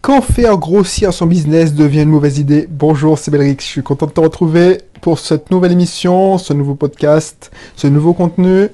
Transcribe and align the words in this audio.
Quand 0.00 0.22
faire 0.22 0.56
grossir 0.58 1.12
son 1.12 1.26
business 1.26 1.74
devient 1.74 2.02
une 2.02 2.10
mauvaise 2.10 2.38
idée 2.38 2.68
Bonjour, 2.70 3.18
c'est 3.18 3.32
Belrix, 3.32 3.56
je 3.58 3.64
suis 3.64 3.82
content 3.82 4.06
de 4.06 4.12
te 4.12 4.20
retrouver 4.20 4.78
pour 5.00 5.18
cette 5.18 5.50
nouvelle 5.50 5.72
émission, 5.72 6.38
ce 6.38 6.52
nouveau 6.52 6.76
podcast, 6.76 7.50
ce 7.74 7.88
nouveau 7.88 8.12
contenu. 8.12 8.68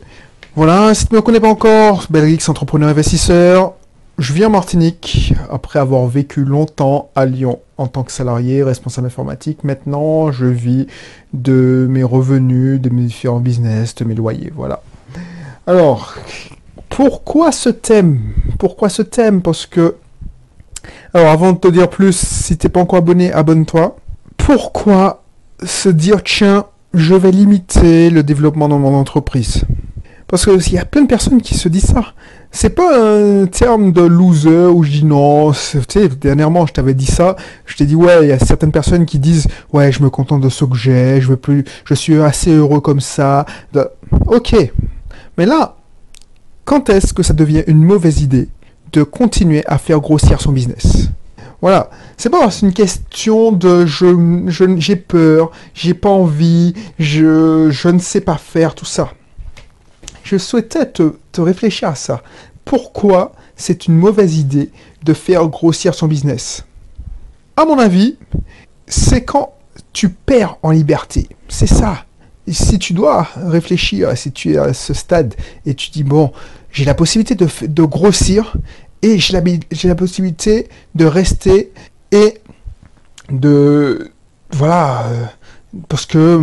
Voilà, 0.54 0.92
si 0.94 1.06
tu 1.06 1.14
ne 1.14 1.18
me 1.18 1.22
connais 1.22 1.40
pas 1.40 1.48
encore, 1.48 2.04
Belrix, 2.10 2.40
entrepreneur 2.48 2.90
investisseur. 2.90 3.72
Je 4.18 4.34
viens 4.34 4.48
en 4.48 4.50
Martinique 4.50 5.32
après 5.50 5.78
avoir 5.78 6.06
vécu 6.06 6.44
longtemps 6.44 7.08
à 7.16 7.24
Lyon 7.24 7.60
en 7.78 7.86
tant 7.86 8.02
que 8.02 8.12
salarié, 8.12 8.62
responsable 8.62 9.06
informatique. 9.06 9.64
Maintenant, 9.64 10.30
je 10.30 10.44
vis 10.44 10.86
de 11.32 11.86
mes 11.88 12.04
revenus, 12.04 12.80
de 12.80 12.90
mes 12.90 13.02
différents 13.02 13.40
business, 13.40 13.94
de 13.94 14.04
mes 14.04 14.14
loyers. 14.14 14.52
Voilà. 14.54 14.82
Alors, 15.66 16.16
pourquoi 16.90 17.50
ce 17.50 17.70
thème? 17.70 18.20
Pourquoi 18.58 18.90
ce 18.90 19.02
thème? 19.02 19.40
Parce 19.40 19.64
que 19.66 19.96
alors 21.12 21.30
avant 21.30 21.52
de 21.52 21.58
te 21.58 21.68
dire 21.68 21.88
plus, 21.88 22.16
si 22.16 22.56
t'es 22.56 22.68
pas 22.68 22.80
encore 22.80 22.98
abonné, 22.98 23.32
abonne-toi. 23.32 23.96
Pourquoi 24.36 25.22
se 25.64 25.88
dire 25.88 26.22
tiens, 26.22 26.66
je 26.92 27.14
vais 27.14 27.30
limiter 27.30 28.10
le 28.10 28.22
développement 28.22 28.68
dans 28.68 28.78
mon 28.78 28.94
entreprise? 28.94 29.64
Parce 30.26 30.44
qu'il 30.46 30.72
y 30.72 30.78
a 30.78 30.84
plein 30.84 31.02
de 31.02 31.06
personnes 31.06 31.40
qui 31.42 31.54
se 31.54 31.68
disent 31.68 31.86
ça. 31.86 32.14
C'est 32.50 32.70
pas 32.70 32.98
un 32.98 33.46
terme 33.46 33.92
de 33.92 34.00
loser 34.00 34.66
où 34.66 34.82
je 34.82 34.90
dis 34.90 35.04
non. 35.04 35.52
Tu 35.52 35.80
sais, 35.88 36.08
dernièrement, 36.08 36.66
je 36.66 36.72
t'avais 36.72 36.94
dit 36.94 37.06
ça. 37.06 37.36
Je 37.66 37.76
t'ai 37.76 37.84
dit 37.84 37.94
ouais, 37.94 38.22
il 38.22 38.28
y 38.28 38.32
a 38.32 38.38
certaines 38.38 38.72
personnes 38.72 39.06
qui 39.06 39.18
disent 39.18 39.46
ouais, 39.72 39.92
je 39.92 40.02
me 40.02 40.10
contente 40.10 40.40
de 40.40 40.48
ce 40.48 40.64
que 40.64 40.74
j'ai, 40.74 41.20
je 41.20 41.28
veux 41.28 41.36
plus, 41.36 41.64
je 41.84 41.94
suis 41.94 42.20
assez 42.20 42.52
heureux 42.52 42.80
comme 42.80 43.00
ça. 43.00 43.44
Ok, 44.26 44.56
mais 45.36 45.46
là, 45.46 45.76
quand 46.64 46.90
est-ce 46.90 47.12
que 47.12 47.22
ça 47.22 47.34
devient 47.34 47.64
une 47.66 47.82
mauvaise 47.84 48.22
idée? 48.22 48.48
Continuer 49.02 49.64
à 49.66 49.78
faire 49.78 50.00
grossir 50.00 50.40
son 50.40 50.52
business. 50.52 51.08
Voilà, 51.60 51.88
c'est 52.18 52.28
pas 52.28 52.50
c'est 52.50 52.66
une 52.66 52.74
question 52.74 53.50
de 53.50 53.86
je, 53.86 54.76
j'ai 54.78 54.96
peur, 54.96 55.50
j'ai 55.72 55.94
pas 55.94 56.10
envie, 56.10 56.74
je, 56.98 57.68
je 57.70 57.88
ne 57.88 57.98
sais 57.98 58.20
pas 58.20 58.36
faire 58.36 58.74
tout 58.74 58.84
ça. 58.84 59.12
Je 60.22 60.36
souhaitais 60.36 60.86
te, 60.86 61.14
te 61.32 61.40
réfléchir 61.40 61.88
à 61.88 61.94
ça. 61.94 62.22
Pourquoi 62.64 63.32
c'est 63.56 63.86
une 63.86 63.94
mauvaise 63.94 64.36
idée 64.38 64.70
de 65.04 65.14
faire 65.14 65.46
grossir 65.48 65.94
son 65.94 66.06
business? 66.06 66.64
À 67.56 67.64
mon 67.64 67.78
avis, 67.78 68.16
c'est 68.86 69.24
quand 69.24 69.54
tu 69.92 70.08
perds 70.08 70.56
en 70.62 70.70
liberté. 70.70 71.28
C'est 71.48 71.66
ça. 71.66 72.04
si 72.48 72.78
tu 72.78 72.92
dois 72.92 73.28
réfléchir, 73.36 74.16
si 74.16 74.32
tu 74.32 74.54
es 74.54 74.58
à 74.58 74.74
ce 74.74 74.92
stade 74.92 75.34
et 75.64 75.74
tu 75.74 75.90
dis, 75.90 76.04
bon, 76.04 76.32
j'ai 76.74 76.84
la 76.84 76.94
possibilité 76.94 77.36
de, 77.36 77.82
grossir, 77.84 78.52
et 79.00 79.18
j'ai 79.18 79.32
la, 79.88 79.94
possibilité 79.94 80.68
de 80.94 81.06
rester 81.06 81.72
et 82.10 82.40
de 83.30 84.10
voilà 84.50 85.04
euh, 85.06 85.24
parce 85.88 86.04
que 86.04 86.40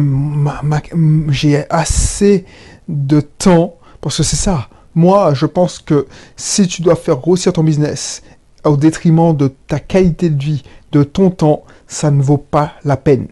j'ai 1.30 1.70
assez 1.70 2.46
de 2.88 3.20
temps 3.20 3.76
parce 4.00 4.18
que 4.18 4.24
c'est 4.24 4.36
ça. 4.36 4.70
Moi 4.96 5.34
je 5.34 5.46
pense 5.46 5.80
que 5.80 6.08
si 6.38 6.68
tu 6.68 6.82
dois 6.82 6.96
faire 6.96 7.18
grossir 7.18 7.52
ton 7.54 7.64
business 7.64 8.24
au 8.64 8.78
détriment 8.78 9.36
de 9.36 9.52
ta 9.68 9.80
qualité 9.80 10.30
de 10.30 10.42
vie 10.42 10.64
de 10.92 11.04
ton 11.04 11.30
temps 11.30 11.64
ça 11.88 12.10
ne 12.10 12.22
vaut 12.22 12.38
pas 12.38 12.74
la 12.86 12.96
peine. 12.96 13.28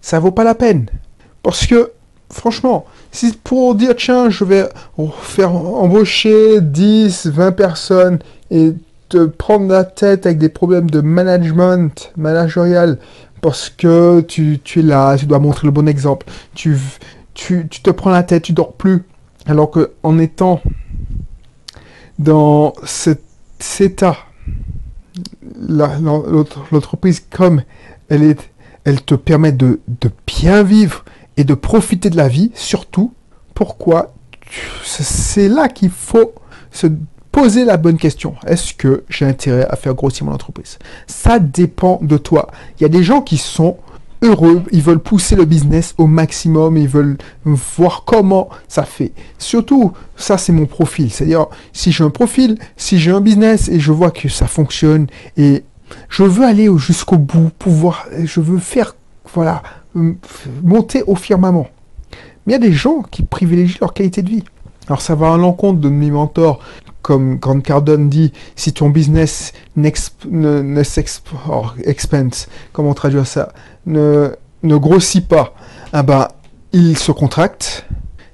Ça 0.00 0.18
vaut 0.18 0.32
pas 0.32 0.44
la 0.44 0.54
peine 0.54 0.86
parce 1.42 1.66
que 1.66 1.92
franchement 2.30 2.86
si 3.12 3.32
pour 3.32 3.74
dire 3.74 3.94
tiens 3.96 4.30
je 4.30 4.44
vais 4.44 4.68
faire 5.22 5.54
embaucher 5.54 6.60
10 6.60 7.26
20 7.26 7.52
personnes 7.52 8.18
et 8.50 8.74
te 9.08 9.26
prendre 9.26 9.68
la 9.68 9.84
tête 9.84 10.26
avec 10.26 10.38
des 10.38 10.48
problèmes 10.48 10.90
de 10.90 11.00
management, 11.00 12.12
managérial, 12.16 12.98
parce 13.40 13.68
que 13.70 14.20
tu, 14.22 14.60
es 14.76 14.82
là, 14.82 15.16
tu 15.16 15.26
dois 15.26 15.38
montrer 15.38 15.66
le 15.66 15.70
bon 15.70 15.86
exemple. 15.86 16.26
Tu, 16.54 16.76
te 17.34 17.90
prends 17.90 18.10
la 18.10 18.22
tête, 18.22 18.42
tu 18.42 18.52
dors 18.52 18.72
plus. 18.72 19.04
Alors 19.46 19.70
que 19.70 19.92
en 20.02 20.18
étant 20.18 20.60
dans 22.18 22.72
cet, 22.84 23.22
état, 23.80 24.16
l'entreprise 25.60 27.24
comme 27.30 27.62
elle 28.08 28.22
est, 28.22 28.50
elle 28.84 29.00
te 29.02 29.14
permet 29.14 29.52
de 29.52 29.78
bien 30.26 30.62
vivre 30.62 31.04
et 31.36 31.44
de 31.44 31.54
profiter 31.54 32.10
de 32.10 32.16
la 32.16 32.28
vie, 32.28 32.50
surtout. 32.54 33.12
Pourquoi 33.54 34.14
C'est 34.82 35.48
là 35.48 35.68
qu'il 35.68 35.90
faut 35.90 36.34
se 36.70 36.88
Posez 37.34 37.64
la 37.64 37.78
bonne 37.78 37.96
question. 37.96 38.36
Est-ce 38.46 38.74
que 38.74 39.02
j'ai 39.08 39.26
intérêt 39.26 39.66
à 39.68 39.74
faire 39.74 39.94
grossir 39.94 40.24
mon 40.24 40.32
entreprise? 40.32 40.78
Ça 41.08 41.40
dépend 41.40 41.98
de 42.00 42.16
toi. 42.16 42.48
Il 42.78 42.84
y 42.84 42.86
a 42.86 42.88
des 42.88 43.02
gens 43.02 43.22
qui 43.22 43.38
sont 43.38 43.78
heureux, 44.22 44.62
ils 44.70 44.82
veulent 44.82 45.00
pousser 45.00 45.34
le 45.34 45.44
business 45.44 45.94
au 45.98 46.06
maximum, 46.06 46.76
ils 46.76 46.86
veulent 46.86 47.18
voir 47.44 48.04
comment 48.06 48.50
ça 48.68 48.84
fait. 48.84 49.10
Surtout, 49.38 49.94
ça 50.14 50.38
c'est 50.38 50.52
mon 50.52 50.66
profil. 50.66 51.10
C'est-à-dire, 51.10 51.46
si 51.72 51.90
j'ai 51.90 52.04
un 52.04 52.10
profil, 52.10 52.56
si 52.76 53.00
j'ai 53.00 53.10
un 53.10 53.20
business 53.20 53.68
et 53.68 53.80
je 53.80 53.90
vois 53.90 54.12
que 54.12 54.28
ça 54.28 54.46
fonctionne 54.46 55.08
et 55.36 55.64
je 56.08 56.22
veux 56.22 56.44
aller 56.44 56.68
jusqu'au 56.78 57.18
bout, 57.18 57.50
pouvoir, 57.58 58.06
je 58.22 58.38
veux 58.38 58.58
faire, 58.58 58.94
voilà, 59.34 59.60
monter 60.62 61.02
au 61.06 61.14
firmament. 61.14 61.68
Mais 62.46 62.52
il 62.52 62.52
y 62.52 62.56
a 62.56 62.68
des 62.68 62.72
gens 62.72 63.02
qui 63.02 63.22
privilégient 63.22 63.78
leur 63.80 63.94
qualité 63.94 64.22
de 64.22 64.28
vie. 64.28 64.44
Alors 64.86 65.00
ça 65.00 65.14
va 65.14 65.32
à 65.32 65.36
l'encontre 65.36 65.80
de 65.80 65.88
mes 65.88 66.10
mentors 66.10 66.60
comme 67.04 67.36
Grant 67.36 67.60
Cardone 67.60 68.08
dit, 68.08 68.32
si 68.56 68.72
ton 68.72 68.88
business 68.88 69.52
ne, 69.76 69.90
ne 70.30 72.42
comment 72.72 72.94
traduire 72.94 73.26
ça, 73.26 73.52
ne, 73.84 74.30
ne 74.62 74.76
grossit 74.76 75.28
pas, 75.28 75.54
ah 75.92 76.02
ben, 76.02 76.28
il 76.72 76.96
se 76.96 77.12
contracte. 77.12 77.86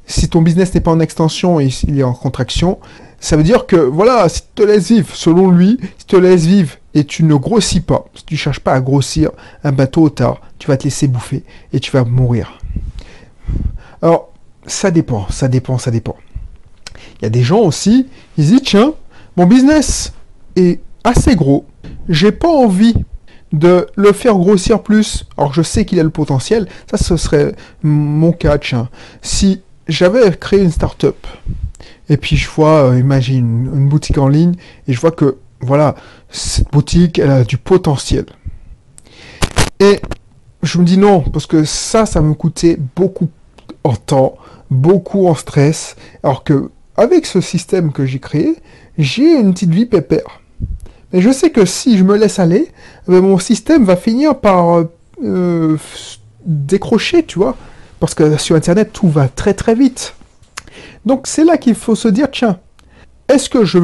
Si 0.06 0.28
ton 0.28 0.40
business 0.40 0.72
n'est 0.72 0.80
pas 0.80 0.92
en 0.92 1.00
extension 1.00 1.58
il 1.58 1.98
est 1.98 2.04
en 2.04 2.12
contraction, 2.12 2.78
ça 3.18 3.36
veut 3.36 3.42
dire 3.42 3.66
que, 3.66 3.76
voilà, 3.76 4.28
si 4.28 4.42
tu 4.42 4.48
te 4.54 4.62
laisses 4.62 4.88
vivre, 4.88 5.14
selon 5.14 5.50
lui, 5.50 5.78
si 5.98 6.06
tu 6.06 6.14
te 6.14 6.16
laisses 6.16 6.46
vivre 6.46 6.74
et 6.94 7.04
tu 7.04 7.22
ne 7.24 7.34
grossis 7.34 7.80
pas, 7.80 8.06
si 8.14 8.24
tu 8.24 8.34
ne 8.34 8.38
cherches 8.38 8.60
pas 8.60 8.74
à 8.74 8.80
grossir, 8.80 9.30
un 9.64 9.72
tôt 9.86 10.02
ou 10.02 10.10
tard, 10.10 10.40
tu 10.58 10.68
vas 10.68 10.76
te 10.76 10.84
laisser 10.84 11.08
bouffer 11.08 11.44
et 11.72 11.80
tu 11.80 11.90
vas 11.90 12.04
mourir. 12.04 12.58
Alors, 14.02 14.32
ça 14.66 14.90
dépend, 14.90 15.28
ça 15.30 15.48
dépend, 15.48 15.78
ça 15.78 15.90
dépend. 15.90 16.16
Il 17.20 17.24
y 17.24 17.26
a 17.26 17.30
des 17.30 17.42
gens 17.42 17.60
aussi, 17.60 18.08
ils 18.36 18.46
disent 18.46 18.62
tiens, 18.64 18.94
mon 19.36 19.46
business 19.46 20.12
est 20.56 20.80
assez 21.04 21.36
gros, 21.36 21.66
j'ai 22.08 22.32
pas 22.32 22.48
envie 22.48 22.94
de 23.52 23.86
le 23.96 24.12
faire 24.12 24.34
grossir 24.34 24.82
plus. 24.82 25.24
Alors 25.36 25.52
je 25.52 25.62
sais 25.62 25.84
qu'il 25.84 25.98
a 26.00 26.02
le 26.02 26.10
potentiel, 26.10 26.68
ça 26.90 26.96
ce 26.96 27.16
serait 27.16 27.54
mon 27.82 28.32
cas. 28.32 28.58
Si 29.22 29.62
j'avais 29.88 30.30
créé 30.36 30.62
une 30.62 30.70
start-up 30.70 31.26
et 32.08 32.16
puis 32.16 32.36
je 32.36 32.48
vois, 32.48 32.90
euh, 32.90 32.98
imagine 32.98 33.70
une, 33.74 33.88
boutique 33.88 34.18
en 34.18 34.28
ligne 34.28 34.54
et 34.86 34.92
je 34.92 35.00
vois 35.00 35.10
que 35.10 35.36
voilà, 35.60 35.94
cette 36.30 36.70
boutique 36.70 37.18
elle 37.18 37.30
a 37.30 37.44
du 37.44 37.56
potentiel. 37.56 38.26
Et 39.78 40.00
je 40.62 40.78
me 40.78 40.84
dis 40.84 40.98
non, 40.98 41.20
parce 41.20 41.46
que 41.46 41.64
ça, 41.64 42.06
ça 42.06 42.20
me 42.20 42.34
coûtait 42.34 42.78
beaucoup 42.96 43.28
en 43.84 43.96
temps, 43.96 44.36
beaucoup 44.70 45.26
en 45.26 45.34
stress, 45.34 45.96
alors 46.22 46.44
que 46.44 46.70
avec 46.96 47.24
ce 47.24 47.40
système 47.40 47.92
que 47.92 48.04
j'ai 48.04 48.18
créé, 48.18 48.56
j'ai 48.98 49.38
une 49.38 49.54
petite 49.54 49.70
vie 49.70 49.86
pépère. 49.86 50.40
Mais 51.12 51.20
je 51.20 51.30
sais 51.30 51.50
que 51.50 51.64
si 51.64 51.96
je 51.96 52.04
me 52.04 52.16
laisse 52.16 52.38
aller, 52.38 52.70
eh 53.08 53.20
mon 53.20 53.38
système 53.38 53.84
va 53.84 53.96
finir 53.96 54.38
par 54.38 54.84
euh, 55.22 55.78
décrocher, 56.44 57.24
tu 57.24 57.38
vois. 57.38 57.56
Parce 57.98 58.14
que 58.14 58.36
sur 58.36 58.56
Internet, 58.56 58.90
tout 58.92 59.08
va 59.08 59.28
très 59.28 59.54
très 59.54 59.74
vite. 59.74 60.14
Donc 61.04 61.26
c'est 61.26 61.44
là 61.44 61.56
qu'il 61.56 61.74
faut 61.74 61.94
se 61.94 62.08
dire, 62.08 62.30
tiens, 62.30 62.58
est-ce 63.28 63.48
que 63.48 63.64
je 63.64 63.78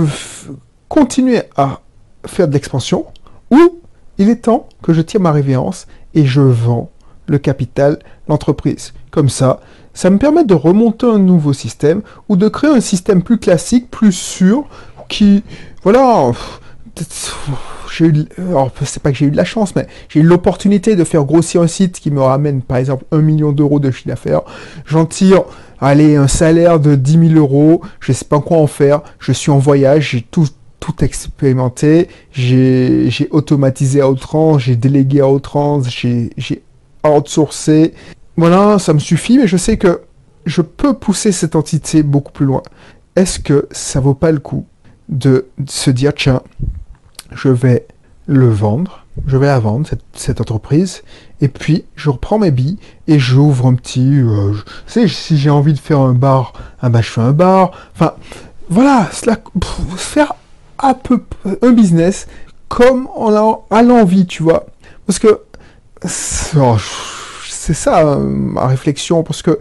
continuer 0.89 1.43
à 1.57 1.81
faire 2.27 2.49
de 2.49 2.53
l'expansion 2.53 3.07
ou 3.51 3.81
il 4.19 4.31
est 4.31 4.45
temps 4.45 4.69
que 4.83 4.93
je 4.93 5.01
tire 5.01 5.21
ma 5.21 5.33
révérence 5.33 5.87
et 6.15 6.25
je 6.25 6.41
vends 6.41 6.91
le 7.27 7.39
capital, 7.39 7.99
l'entreprise. 8.29 8.93
Comme 9.11 9.29
ça, 9.29 9.61
ça 9.95 10.11
me 10.11 10.19
permet 10.19 10.45
de 10.45 10.55
remonter 10.55 11.07
un 11.07 11.19
nouveau 11.19 11.53
système 11.53 12.03
ou 12.29 12.37
de 12.37 12.49
créer 12.49 12.71
un 12.71 12.81
système 12.81 13.23
plus 13.23 13.39
classique, 13.39 13.91
plus 13.91 14.13
sûr, 14.13 14.65
qui, 15.09 15.43
voilà, 15.83 16.33
c'est 16.97 19.03
pas 19.03 19.13
que 19.13 19.17
j'ai 19.17 19.27
eu 19.27 19.31
de 19.31 19.37
la 19.37 19.45
chance, 19.45 19.75
mais 19.75 19.87
j'ai 20.09 20.21
eu 20.21 20.23
l'opportunité 20.23 20.97
de 20.97 21.05
faire 21.05 21.25
grossir 21.25 21.63
un 21.63 21.67
site 21.67 22.01
qui 22.01 22.11
me 22.11 22.21
ramène 22.21 22.63
par 22.63 22.79
exemple 22.79 23.05
un 23.13 23.21
million 23.21 23.53
d'euros 23.53 23.81
de 23.81 23.91
chiffre 23.91 24.09
d'affaires. 24.09 24.43
J'en 24.87 25.07
tire, 25.07 25.45
allez, 25.81 26.17
un 26.17 26.29
salaire 26.29 26.81
de 26.81 26.95
10 26.95 27.33
000 27.33 27.35
euros. 27.35 27.83
Je 28.01 28.13
sais 28.13 28.25
pas 28.25 28.41
quoi 28.41 28.59
en 28.59 28.67
faire. 28.67 29.03
Je 29.19 29.33
suis 29.33 29.51
en 29.51 29.59
voyage, 29.59 30.11
j'ai 30.11 30.23
tout, 30.23 30.47
tout 30.87 31.05
expérimenté. 31.05 32.09
J'ai 32.31 33.29
automatisé 33.31 34.01
à 34.01 34.09
outrance, 34.09 34.63
j'ai 34.63 34.77
délégué 34.77 35.21
à 35.21 35.29
outrance, 35.29 35.89
j'ai 35.91 36.63
outsourcé. 37.05 37.93
Voilà, 38.37 38.79
ça 38.79 38.93
me 38.93 39.01
suffit, 39.01 39.39
mais 39.39 39.49
je 39.49 39.57
sais 39.57 39.79
que 39.79 40.03
je 40.45 40.63
peux 40.63 40.95
pousser 40.95 41.33
cette 41.33 41.57
entité 41.57 42.05
beaucoup 42.05 42.31
plus 42.31 42.47
loin. 42.47 42.63
Est-ce 43.17 43.41
que 43.41 43.67
ça 43.73 43.99
vaut 43.99 44.15
pas 44.15 44.31
le 44.31 44.39
coup 44.39 44.67
de 45.09 45.47
se 45.69 45.91
dire, 45.91 46.13
tiens, 46.15 46.43
je 47.33 47.49
vais 47.49 47.87
le 48.27 48.49
vendre, 48.49 49.07
je 49.27 49.37
vais 49.37 49.47
la 49.47 49.59
vendre, 49.59 49.89
cette, 50.13 50.41
entreprise, 50.41 51.03
et 51.41 51.49
puis 51.49 51.85
je 51.97 52.11
reprends 52.11 52.39
mes 52.39 52.53
billes 52.53 52.79
et 53.09 53.19
j'ouvre 53.19 53.67
un 53.67 53.75
petit... 53.75 54.21
Euh, 54.21 54.53
sais, 54.87 55.09
si 55.09 55.37
j'ai 55.37 55.51
envie 55.51 55.73
de 55.73 55.79
faire 55.79 56.01
un 56.01 56.15
bar, 56.15 56.53
ah 56.81 56.91
bah, 56.91 57.01
je 57.01 57.11
fais 57.11 57.23
un 57.23 57.33
bar. 57.33 57.73
Enfin, 57.95 58.15
voilà, 58.69 59.09
cela, 59.13 59.37
pff, 59.37 59.81
faire 59.97 60.35
peu 60.95 61.23
un 61.63 61.73
business 61.73 62.27
comme 62.69 63.09
on 63.17 63.33
a, 63.35 63.61
a 63.71 63.83
l'envie, 63.83 64.27
tu 64.27 64.43
vois. 64.43 64.67
Parce 65.07 65.19
que 65.19 65.41
c'est 66.05 66.59
oh, 66.59 66.77
c'est 67.49 67.75
ça 67.75 68.07
euh, 68.07 68.19
ma 68.19 68.67
réflexion, 68.67 69.23
parce 69.23 69.43
que 69.43 69.59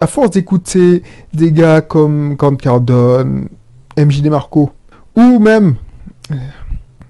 à 0.00 0.06
force 0.06 0.30
d'écouter 0.30 1.02
des 1.34 1.50
gars 1.52 1.80
comme 1.80 2.34
Grant 2.34 2.54
Cardone, 2.56 3.48
MJ 3.98 4.22
DeMarco, 4.22 4.70
ou 5.16 5.38
même... 5.38 5.76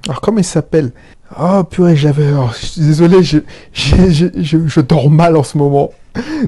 Alors 0.08 0.20
comment 0.20 0.38
il 0.38 0.44
s'appelle? 0.44 0.93
Oh 1.38 1.64
purée, 1.64 1.96
j'avais... 1.96 2.32
oh, 2.32 2.49
je 2.58 2.81
désolé, 2.81 3.23
je, 3.23 3.38
j'ai- 3.73 4.43
je, 4.43 4.67
je 4.67 4.81
dors 4.81 5.11
mal 5.11 5.37
en 5.37 5.43
ce 5.43 5.58
moment. 5.58 5.90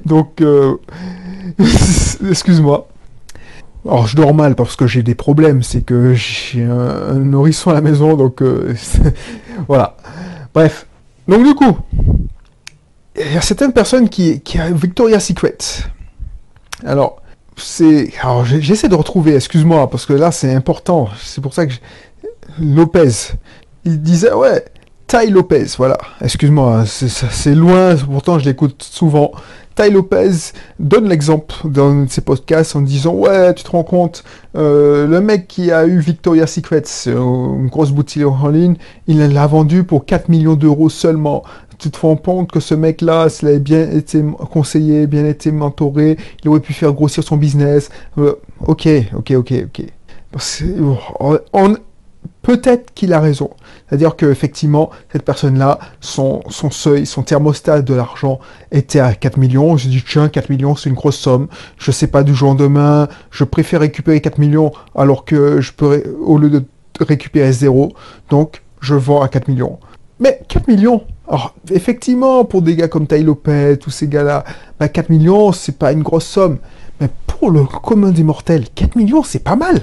Donc, 0.07 0.41
euh, 0.41 0.77
excuse-moi. 2.31 2.88
Alors 3.89 4.07
je 4.07 4.17
dors 4.17 4.35
mal 4.35 4.55
parce 4.55 4.77
que 4.77 4.87
j'ai 4.87 5.03
des 5.03 5.15
problèmes, 5.15 5.63
c'est 5.63 5.81
que 5.81 6.13
j'ai 6.13 6.63
un, 6.63 7.15
nourrisson 7.15 7.71
à 7.71 7.75
la 7.75 7.81
maison, 7.81 8.17
donc 8.17 8.43
euh, 8.43 8.75
voilà. 9.67 9.97
Bref. 10.53 10.87
Donc 11.27 11.43
du 11.43 11.55
coup, 11.55 11.79
il 13.19 13.33
y 13.33 13.37
a 13.37 13.41
certaines 13.41 13.73
personnes 13.73 14.11
qui, 14.11 14.41
qui 14.43 14.59
a 14.59 15.21
Secret. 15.21 15.57
Alors, 16.85 17.23
c'est... 17.57 18.13
Alors 18.21 18.45
j'essaie 18.45 18.89
de 18.89 18.95
retrouver, 18.95 19.35
excuse-moi, 19.35 19.89
parce 19.89 20.05
que 20.05 20.13
là 20.13 20.33
c'est 20.33 20.55
important, 20.55 21.09
c'est 21.23 21.41
pour 21.41 21.55
ça 21.55 21.67
que... 21.67 21.73
je- 21.73 21.79
Lopez, 22.61 23.33
il 23.85 24.03
disait, 24.03 24.33
ouais, 24.33 24.65
Ty 25.07 25.31
Lopez, 25.31 25.67
voilà, 25.79 25.97
excuse-moi, 26.21 26.85
c'est 26.87 27.55
loin, 27.55 27.97
pourtant 27.97 28.39
je 28.39 28.45
l'écoute 28.45 28.83
souvent. 28.83 29.33
Ty 29.81 29.91
Lopez 29.93 30.53
donne 30.81 31.09
l'exemple 31.09 31.55
dans 31.65 32.09
ses 32.09 32.21
podcasts 32.21 32.75
en 32.75 32.81
disant 32.81 33.15
Ouais, 33.15 33.55
tu 33.55 33.63
te 33.63 33.71
rends 33.71 33.85
compte, 33.85 34.25
euh, 34.57 35.07
le 35.07 35.21
mec 35.21 35.47
qui 35.47 35.71
a 35.71 35.87
eu 35.87 36.01
Victoria's 36.01 36.51
Secret, 36.53 36.83
c'est 36.85 37.13
une 37.13 37.69
grosse 37.69 37.93
boutique 37.93 38.25
en 38.27 38.49
ligne, 38.49 38.75
il 39.07 39.19
l'a 39.33 39.47
vendu 39.47 39.85
pour 39.85 40.05
4 40.05 40.29
millions 40.29 40.55
d'euros 40.57 40.89
seulement. 40.89 41.45
Tu 41.79 41.93
te 41.93 42.01
rends 42.01 42.17
compte 42.17 42.51
que 42.51 42.59
ce 42.59 42.75
mec-là, 42.75 43.29
s'il 43.29 43.47
avait 43.47 43.61
bien 43.61 43.89
été 43.89 44.21
conseillé, 44.51 45.07
bien 45.07 45.25
été 45.25 45.53
mentoré, 45.53 46.17
il 46.43 46.49
aurait 46.51 46.59
pu 46.59 46.73
faire 46.73 46.93
grossir 46.93 47.23
son 47.23 47.37
business. 47.37 47.89
Euh, 48.19 48.35
ok, 48.67 48.89
ok, 49.17 49.31
ok, 49.37 49.53
ok. 49.67 49.85
On- 51.53 51.77
Peut-être 52.43 52.95
qu'il 52.95 53.13
a 53.13 53.21
raison. 53.21 53.51
C'est-à-dire 53.89 54.17
qu'effectivement, 54.17 54.91
cette 55.11 55.25
personne-là, 55.25 55.79
son, 56.01 56.43
seuil, 56.71 57.07
son 57.07 57.23
thermostat 57.23 57.83
de 57.83 57.95
l'argent 57.95 58.39
était 58.71 59.01
à 59.01 59.15
4 59.15 59.39
millions. 59.39 59.77
J'ai 59.77 59.89
dit, 59.89 60.05
tiens, 60.07 60.29
4 60.29 60.51
millions, 60.51 60.77
c'est 60.77 60.91
une 60.91 60.95
grosse 60.95 61.17
somme. 61.17 61.49
Je 61.79 61.91
sais 61.91 62.07
pas 62.09 62.23
du 62.23 62.35
jour 62.35 62.51
au 62.51 62.53
lendemain. 62.53 63.09
Je 63.31 63.45
préfère 63.45 63.81
récupérer 63.81 64.21
4 64.21 64.39
millions 64.39 64.73
alors 64.95 65.25
que 65.25 65.61
je 65.61 65.73
peux, 65.73 66.03
au 66.21 66.37
lieu 66.39 66.51
de 66.51 66.65
récupérer 67.01 67.53
zéro. 67.53 67.93
Donc, 68.29 68.63
je 68.81 68.95
vends 68.95 69.23
à 69.23 69.29
4 69.29 69.49
millions. 69.49 69.79
Mais 70.21 70.41
4 70.49 70.69
millions 70.69 71.05
Alors, 71.27 71.55
effectivement, 71.71 72.45
pour 72.45 72.61
des 72.61 72.77
gars 72.77 72.89
comme 72.89 73.07
Ty 73.07 73.23
Lopez, 73.23 73.79
tous 73.81 73.91
ces 73.91 74.09
gars-là, 74.09 74.45
bah, 74.79 74.89
4 74.89 75.09
millions, 75.11 75.53
c'est 75.53 75.79
pas 75.79 75.93
une 75.93 76.03
grosse 76.03 76.27
somme. 76.27 76.59
Mais 77.01 77.09
pour 77.27 77.51
le 77.51 77.65
commun 77.65 78.11
des 78.11 78.25
mortels, 78.25 78.67
4 78.75 78.97
millions, 78.97 79.23
c'est 79.23 79.39
pas 79.39 79.57
mal. 79.57 79.83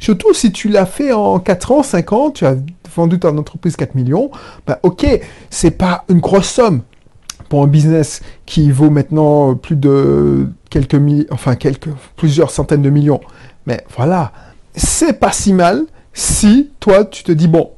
Surtout 0.00 0.34
si 0.34 0.50
tu 0.50 0.68
l'as 0.68 0.86
fait 0.86 1.12
en 1.12 1.38
4 1.38 1.72
ans, 1.72 1.82
5 1.82 2.12
ans, 2.12 2.30
tu 2.30 2.44
as 2.44 2.56
vendu 2.94 3.18
ton 3.18 3.36
entreprise 3.38 3.76
4 3.76 3.94
millions, 3.94 4.30
bah 4.66 4.78
ok, 4.82 5.06
c'est 5.50 5.70
pas 5.72 6.04
une 6.08 6.20
grosse 6.20 6.48
somme 6.48 6.82
pour 7.48 7.62
un 7.62 7.66
business 7.66 8.22
qui 8.46 8.70
vaut 8.70 8.90
maintenant 8.90 9.54
plus 9.54 9.76
de 9.76 10.48
quelques 10.70 10.94
milliers, 10.94 11.26
enfin 11.30 11.54
quelques, 11.54 11.90
plusieurs 12.16 12.50
centaines 12.50 12.82
de 12.82 12.90
millions. 12.90 13.20
Mais 13.66 13.84
voilà, 13.96 14.32
c'est 14.74 15.14
pas 15.14 15.32
si 15.32 15.52
mal 15.52 15.84
si 16.14 16.70
toi 16.80 17.04
tu 17.04 17.22
te 17.24 17.32
dis 17.32 17.48
bon, 17.48 17.70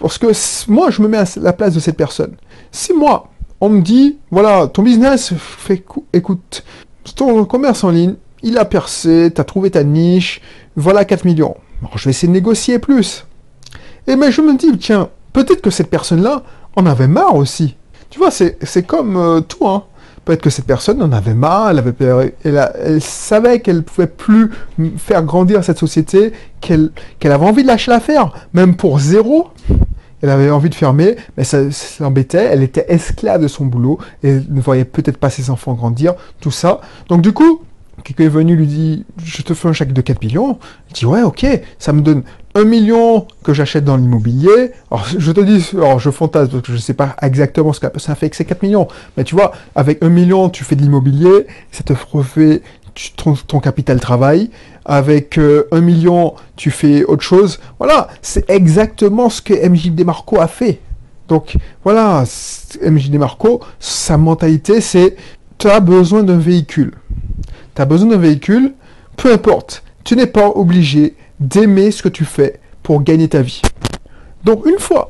parce 0.00 0.18
que 0.18 0.26
moi 0.70 0.90
je 0.90 1.02
me 1.02 1.08
mets 1.08 1.18
à 1.18 1.24
la 1.40 1.52
place 1.52 1.74
de 1.74 1.80
cette 1.80 1.96
personne. 1.96 2.34
Si 2.72 2.92
moi 2.92 3.28
on 3.60 3.68
me 3.68 3.80
dit 3.80 4.18
voilà 4.30 4.66
ton 4.66 4.82
business 4.82 5.32
fait 5.36 5.78
cou- 5.78 6.04
écoute 6.12 6.64
ton 7.16 7.44
commerce 7.44 7.84
en 7.84 7.90
ligne 7.90 8.14
il 8.42 8.58
a 8.58 8.64
percé, 8.66 9.32
tu 9.34 9.40
as 9.40 9.44
trouvé 9.44 9.70
ta 9.70 9.84
niche, 9.84 10.40
voilà 10.76 11.04
4 11.06 11.24
millions. 11.24 11.56
Je 11.96 12.04
vais 12.04 12.10
essayer 12.10 12.28
de 12.28 12.32
négocier 12.34 12.78
plus. 12.78 13.24
Et 14.06 14.16
mais 14.16 14.30
je 14.32 14.40
me 14.40 14.56
dis, 14.56 14.76
tiens, 14.78 15.08
peut-être 15.32 15.60
que 15.60 15.70
cette 15.70 15.90
personne-là 15.90 16.42
en 16.76 16.86
avait 16.86 17.08
marre 17.08 17.36
aussi. 17.36 17.76
Tu 18.10 18.18
vois, 18.18 18.30
c'est 18.30 18.86
comme 18.86 19.16
euh, 19.16 19.40
tout, 19.40 19.66
hein. 19.66 19.84
Peut-être 20.24 20.40
que 20.40 20.50
cette 20.50 20.64
personne 20.64 21.02
en 21.02 21.12
avait 21.12 21.34
marre, 21.34 21.70
elle, 21.70 23.00
savait 23.02 23.60
qu'elle 23.60 23.82
pouvait 23.82 24.06
plus 24.06 24.50
faire 24.96 25.22
grandir 25.22 25.62
cette 25.62 25.78
société, 25.78 26.32
qu'elle 26.60 26.90
avait 27.22 27.44
envie 27.44 27.62
de 27.62 27.68
lâcher 27.68 27.90
l'affaire, 27.90 28.32
même 28.54 28.74
pour 28.74 28.98
zéro. 28.98 29.48
Elle 30.22 30.30
avait 30.30 30.48
envie 30.48 30.70
de 30.70 30.74
fermer, 30.74 31.16
mais 31.36 31.44
ça, 31.44 31.58
l'embêtait. 32.00 32.48
Elle 32.50 32.62
était 32.62 32.86
esclave 32.88 33.42
de 33.42 33.48
son 33.48 33.66
boulot 33.66 33.98
elle 34.22 34.46
ne 34.48 34.60
voyait 34.62 34.86
peut-être 34.86 35.18
pas 35.18 35.28
ses 35.28 35.50
enfants 35.50 35.74
grandir, 35.74 36.14
tout 36.40 36.50
ça. 36.50 36.80
Donc 37.08 37.20
du 37.20 37.32
coup, 37.32 37.60
quelqu'un 38.02 38.24
est 38.24 38.28
venu 38.28 38.56
lui 38.56 38.66
dit 38.66 39.04
je 39.22 39.42
te 39.42 39.52
fais 39.52 39.68
un 39.68 39.74
chèque 39.74 39.92
de 39.92 40.00
4 40.00 40.22
millions. 40.22 40.58
Il 40.88 40.94
dit 40.94 41.04
ouais 41.04 41.22
ok, 41.22 41.46
ça 41.78 41.92
me 41.92 42.00
donne 42.00 42.22
1 42.54 42.64
million 42.64 43.26
que 43.42 43.52
j'achète 43.52 43.84
dans 43.84 43.96
l'immobilier. 43.96 44.72
Alors 44.90 45.06
je 45.18 45.32
te 45.32 45.40
dis, 45.40 45.70
alors 45.74 45.98
je 45.98 46.10
fantasme 46.10 46.50
parce 46.50 46.62
que 46.62 46.72
je 46.72 46.78
sais 46.78 46.94
pas 46.94 47.16
exactement 47.22 47.72
ce 47.72 47.80
que 47.80 47.86
la 47.86 47.90
personne 47.90 48.12
a 48.12 48.14
fait 48.14 48.26
avec 48.26 48.34
ces 48.34 48.44
4 48.44 48.62
millions. 48.62 48.88
Mais 49.16 49.24
tu 49.24 49.34
vois, 49.34 49.52
avec 49.74 50.02
1 50.02 50.08
million 50.08 50.48
tu 50.48 50.64
fais 50.64 50.76
de 50.76 50.82
l'immobilier, 50.82 51.46
ça 51.72 51.82
te 51.82 51.92
refait 52.12 52.62
ton, 53.16 53.60
capital 53.60 54.00
travail. 54.00 54.50
Avec 54.84 55.38
euh, 55.38 55.66
1 55.72 55.80
million 55.80 56.34
tu 56.56 56.70
fais 56.70 57.04
autre 57.04 57.22
chose. 57.22 57.58
Voilà, 57.78 58.08
c'est 58.22 58.48
exactement 58.50 59.28
ce 59.30 59.42
que 59.42 59.68
MJ 59.68 59.90
Demarco 59.90 60.40
a 60.40 60.46
fait. 60.46 60.80
Donc 61.28 61.56
voilà, 61.82 62.24
MJ 62.82 63.10
Demarco, 63.10 63.60
sa 63.80 64.18
mentalité 64.18 64.80
c'est 64.80 65.16
tu 65.56 65.68
as 65.68 65.80
besoin 65.80 66.22
d'un 66.22 66.38
véhicule 66.38 66.92
tu 67.74 67.82
as 67.82 67.84
besoin 67.84 68.10
d'un 68.10 68.18
véhicule, 68.18 68.72
peu 69.16 69.32
importe, 69.32 69.82
tu 70.04 70.16
n'es 70.16 70.26
pas 70.26 70.48
obligé 70.48 71.14
d'aimer 71.40 71.90
ce 71.90 72.02
que 72.02 72.08
tu 72.08 72.24
fais 72.24 72.60
pour 72.82 73.02
gagner 73.02 73.28
ta 73.28 73.42
vie. 73.42 73.62
Donc 74.44 74.66
une 74.66 74.78
fois 74.78 75.08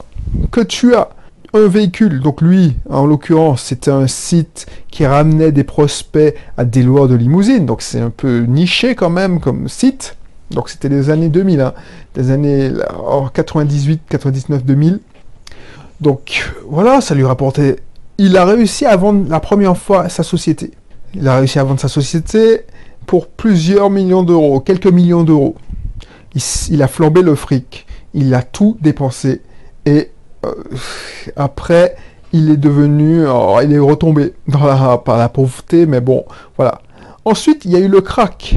que 0.51 0.61
tu 0.61 0.95
as 0.95 1.11
un 1.53 1.69
véhicule, 1.69 2.21
donc 2.21 2.41
lui, 2.41 2.77
en 2.91 3.07
l'occurrence, 3.07 3.63
c'était 3.63 3.91
un 3.91 4.07
site 4.07 4.67
qui 4.91 5.07
ramenait 5.07 5.53
des 5.53 5.65
prospects 5.65 6.35
à 6.57 6.65
des 6.65 6.83
loueurs 6.83 7.09
de 7.09 7.15
limousine, 7.15 7.67
donc 7.67 7.83
c'est 7.83 8.01
un 8.01 8.11
peu 8.11 8.41
niché 8.41 8.95
quand 8.95 9.11
même 9.11 9.41
comme 9.41 9.69
site. 9.69 10.17
Donc 10.51 10.69
c'était 10.69 10.89
les 10.89 11.11
années 11.11 11.29
2000, 11.29 11.61
hein, 11.61 11.75
des 12.15 12.31
années 12.31 12.71
là, 12.71 12.95
en 12.99 13.29
98, 13.29 14.03
99, 14.09 14.65
2000. 14.65 15.01
Donc 16.01 16.53
voilà, 16.69 17.01
ça 17.01 17.15
lui 17.15 17.25
rapportait. 17.25 17.77
Il 18.19 18.37
a 18.37 18.45
réussi 18.45 18.85
à 18.85 18.97
vendre 18.97 19.29
la 19.29 19.41
première 19.41 19.77
fois 19.77 20.09
sa 20.09 20.23
société. 20.23 20.73
Il 21.15 21.27
a 21.29 21.39
réussi 21.39 21.59
à 21.59 21.65
vendre 21.65 21.81
sa 21.81 21.89
société 21.89 22.63
pour 23.07 23.29
plusieurs 23.29 23.91
millions 23.91 24.23
d'euros, 24.23 24.61
quelques 24.61 24.87
millions 24.87 25.23
d'euros. 25.23 25.57
Il, 26.71 26.83
a 26.83 26.89
flambé 26.89 27.23
le 27.23 27.35
fric, 27.35 27.87
il 28.13 28.35
a 28.35 28.43
tout 28.43 28.77
dépensé 28.81 29.43
et 29.87 30.11
euh, 30.45 30.53
après 31.37 31.95
il 32.33 32.51
est 32.51 32.57
devenu, 32.57 33.21
alors, 33.23 33.63
il 33.63 33.73
est 33.73 33.79
retombé 33.79 34.35
dans 34.49 34.65
la, 34.67 34.99
par 34.99 35.17
la 35.17 35.29
pauvreté, 35.29 35.87
mais 35.87 36.01
bon, 36.01 36.25
voilà. 36.57 36.81
Ensuite, 37.25 37.65
il 37.65 37.71
y 37.71 37.77
a 37.77 37.79
eu 37.79 37.87
le 37.89 38.01
crack, 38.01 38.57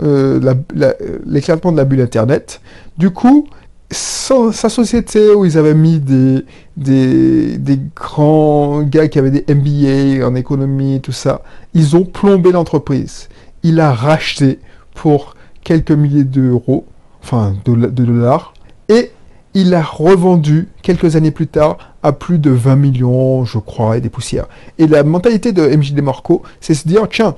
euh, 0.00 0.40
la- 0.42 0.54
la- 0.74 0.94
l'éclatement 1.24 1.70
de 1.70 1.76
la 1.76 1.84
bulle 1.84 2.00
Internet. 2.00 2.60
Du 2.98 3.10
coup, 3.10 3.46
sa, 3.92 4.52
société 4.68 5.32
où 5.34 5.44
ils 5.44 5.56
avaient 5.56 5.74
mis 5.74 6.00
des, 6.00 6.44
des, 6.76 7.58
des 7.58 7.78
grands 7.94 8.82
gars 8.82 9.06
qui 9.08 9.18
avaient 9.20 9.30
des 9.30 9.44
MBA 9.54 10.26
en 10.26 10.34
économie, 10.34 11.00
tout 11.00 11.12
ça, 11.12 11.42
ils 11.74 11.94
ont 11.96 12.04
plombé 12.04 12.50
l'entreprise. 12.52 13.28
Il 13.62 13.78
a 13.80 13.92
racheté 13.92 14.58
pour 14.94 15.34
quelques 15.62 15.92
milliers 15.92 16.24
d'euros, 16.24 16.86
enfin 17.22 17.54
de, 17.64 17.86
dollars, 17.86 18.54
et 18.88 19.12
il 19.54 19.74
a 19.74 19.82
revendu 19.82 20.68
quelques 20.82 21.16
années 21.16 21.30
plus 21.30 21.46
tard 21.46 21.78
à 22.02 22.12
plus 22.12 22.38
de 22.38 22.50
20 22.50 22.76
millions, 22.76 23.44
je 23.44 23.58
crois, 23.58 23.96
et 23.96 24.00
des 24.00 24.08
poussières. 24.08 24.46
Et 24.78 24.86
la 24.86 25.04
mentalité 25.04 25.52
de 25.52 25.66
MJ 25.68 25.92
Demarco, 25.92 26.42
c'est 26.60 26.74
se 26.74 26.88
dire, 26.88 27.08
tiens, 27.10 27.36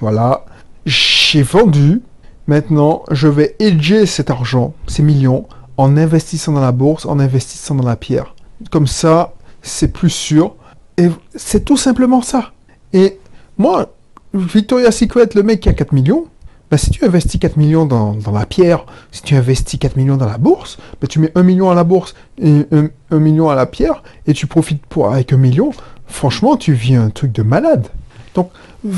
voilà, 0.00 0.44
j'ai 0.86 1.42
vendu, 1.42 2.02
maintenant 2.46 3.02
je 3.10 3.28
vais 3.28 3.56
hedger 3.58 4.06
cet 4.06 4.30
argent, 4.30 4.74
ces 4.86 5.02
millions, 5.02 5.46
en 5.76 5.96
investissant 5.96 6.52
dans 6.52 6.60
la 6.60 6.72
bourse, 6.72 7.06
en 7.06 7.18
investissant 7.18 7.74
dans 7.74 7.86
la 7.86 7.96
pierre. 7.96 8.34
Comme 8.70 8.86
ça, 8.86 9.32
c'est 9.62 9.92
plus 9.92 10.10
sûr. 10.10 10.54
Et 10.98 11.08
c'est 11.34 11.64
tout 11.64 11.78
simplement 11.78 12.20
ça. 12.20 12.52
Et 12.92 13.18
moi, 13.56 13.94
Victoria's 14.34 14.96
Secret, 14.96 15.30
le 15.34 15.42
mec 15.42 15.60
qui 15.60 15.68
a 15.68 15.72
4 15.72 15.92
millions, 15.92 16.26
bah, 16.70 16.78
si 16.78 16.90
tu 16.90 17.04
investis 17.04 17.40
4 17.40 17.56
millions 17.56 17.84
dans, 17.84 18.16
la 18.32 18.46
pierre, 18.46 18.84
si 19.10 19.22
tu 19.22 19.34
investis 19.34 19.78
4 19.78 19.96
millions 19.96 20.16
dans 20.16 20.26
la 20.26 20.38
bourse, 20.38 20.78
bah, 21.00 21.08
tu 21.08 21.18
mets 21.18 21.32
1 21.34 21.42
million 21.42 21.70
à 21.70 21.74
la 21.74 21.84
bourse 21.84 22.14
et 22.38 22.66
1, 23.10 23.18
million 23.18 23.50
à 23.50 23.54
la 23.54 23.66
pierre, 23.66 24.02
et 24.26 24.32
tu 24.34 24.46
profites 24.46 24.84
pour, 24.86 25.12
avec 25.12 25.32
1 25.32 25.36
million, 25.36 25.70
franchement, 26.06 26.56
tu 26.56 26.72
vis 26.72 26.94
un 26.94 27.10
truc 27.10 27.32
de 27.32 27.42
malade. 27.42 27.88
Donc, 28.34 28.50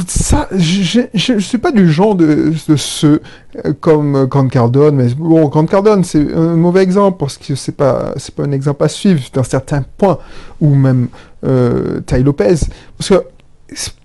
ça, 0.07 0.49
je 0.52 1.33
ne 1.33 1.41
suis 1.41 1.57
pas 1.57 1.73
du 1.73 1.91
genre 1.91 2.14
de, 2.14 2.52
de 2.69 2.76
ceux 2.76 3.23
euh, 3.64 3.73
comme 3.81 4.26
Grant 4.26 4.49
Cardone, 4.49 4.97
mais 4.97 5.09
bon, 5.14 5.49
Grant 5.49 5.64
Cardone, 5.64 6.05
c'est 6.05 6.35
un 6.35 6.55
mauvais 6.55 6.83
exemple 6.83 7.17
parce 7.19 7.38
que 7.38 7.55
c'est 7.55 7.73
pas, 7.73 8.12
pas 8.37 8.43
un 8.43 8.52
exemple 8.52 8.85
à 8.85 8.88
suivre 8.88 9.23
d'un 9.33 9.43
certain 9.43 9.83
point, 9.97 10.19
ou 10.61 10.75
même 10.75 11.09
euh, 11.45 12.00
Lopez. 12.23 12.57
Parce 12.99 13.09
que 13.09 13.25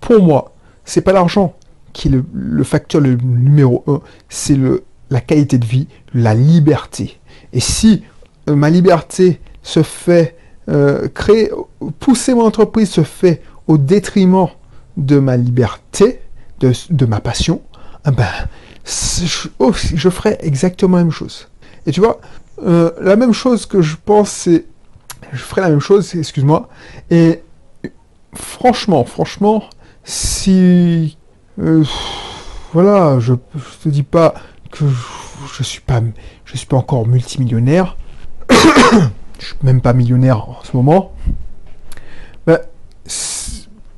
pour 0.00 0.22
moi, 0.22 0.52
c'est 0.86 1.02
pas 1.02 1.12
l'argent 1.12 1.54
qui 1.92 2.08
est 2.08 2.12
le, 2.32 2.64
facteur 2.64 3.00
numéro 3.00 3.84
un, 3.86 4.00
c'est 4.28 4.58
la 5.10 5.20
qualité 5.20 5.58
de 5.58 5.66
vie, 5.66 5.88
la 6.14 6.34
liberté. 6.34 7.18
Et 7.52 7.60
si 7.60 8.02
euh, 8.48 8.54
ma 8.54 8.70
liberté 8.70 9.40
se 9.62 9.82
fait 9.82 10.36
euh, 10.68 11.08
créer, 11.08 11.50
pousser 11.98 12.34
mon 12.34 12.44
entreprise 12.44 12.90
se 12.90 13.02
fait 13.02 13.42
au 13.66 13.78
détriment 13.78 14.48
de 14.96 15.18
ma 15.18 15.36
liberté, 15.36 16.20
de, 16.60 17.06
ma 17.06 17.20
passion, 17.20 17.62
eh 18.06 18.10
ben, 18.10 18.26
je, 18.84 19.48
oh, 19.58 19.72
je, 19.72 20.08
ferai 20.08 20.36
exactement 20.40 20.96
la 20.96 21.04
même 21.04 21.12
chose. 21.12 21.48
Et 21.86 21.92
tu 21.92 22.00
vois, 22.00 22.20
euh, 22.62 22.90
la 23.00 23.16
même 23.16 23.32
chose 23.32 23.66
que 23.66 23.80
je 23.80 23.96
pense, 24.02 24.30
c'est, 24.30 24.64
je 25.32 25.38
ferai 25.38 25.60
la 25.60 25.70
même 25.70 25.80
chose, 25.80 26.14
excuse-moi. 26.14 26.68
Et 27.10 27.42
franchement, 28.34 29.04
franchement, 29.04 29.62
si, 30.04 31.17
euh, 31.60 31.84
voilà, 32.72 33.18
je, 33.18 33.34
je 33.54 33.84
te 33.84 33.88
dis 33.88 34.02
pas 34.02 34.34
que 34.70 34.84
je, 35.56 35.62
suis 35.62 35.80
pas, 35.80 36.00
je 36.44 36.56
suis 36.56 36.66
pas 36.66 36.76
encore 36.76 37.06
multimillionnaire. 37.06 37.96
je 38.50 39.46
suis 39.46 39.56
même 39.62 39.80
pas 39.80 39.92
millionnaire 39.92 40.48
en 40.48 40.58
ce 40.62 40.76
moment. 40.76 41.12
Ben, 42.46 42.58